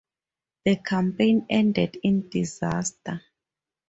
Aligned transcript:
The 0.65 0.77
campaign 0.77 1.45
ended 1.47 1.99
in 2.01 2.27
disaster. 2.27 3.21